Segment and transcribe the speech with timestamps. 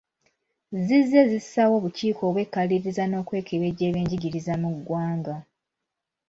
[0.85, 5.35] Zizze zissaawo obukiiko obwekaliriza n'okwekebejja eby'enjigiriza mu ggwanga.